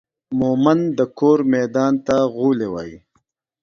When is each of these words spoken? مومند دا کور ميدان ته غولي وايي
مومند 0.39 0.85
دا 0.97 1.05
کور 1.19 1.39
ميدان 1.51 1.93
ته 2.05 2.15
غولي 2.35 2.67
وايي 2.73 2.97